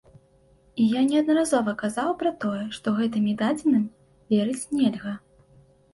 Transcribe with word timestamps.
І 0.83 0.85
я 0.93 1.01
неаднаразова 1.09 1.75
казаў 1.83 2.09
пра 2.23 2.31
тое, 2.45 2.63
што 2.77 2.87
гэтымі 3.01 3.35
дадзеным 3.43 3.85
верыць 4.37 4.69
нельга. 4.79 5.13